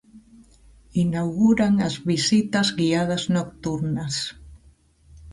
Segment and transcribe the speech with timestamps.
[1.01, 4.15] Inauguran as visitas guiadas nocturnas.